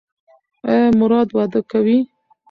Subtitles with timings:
[0.69, 1.97] ایا مراد واده کوي؟